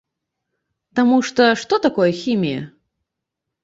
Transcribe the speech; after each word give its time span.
Таму 1.01 1.21
што 1.29 1.43
што 1.67 1.81
такое 1.87 2.11
хімія? 2.25 2.69